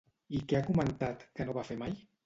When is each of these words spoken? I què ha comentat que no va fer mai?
I 0.37 0.39
què 0.53 0.57
ha 0.59 0.63
comentat 0.69 1.27
que 1.39 1.51
no 1.51 1.59
va 1.61 1.69
fer 1.73 1.83
mai? 1.85 1.99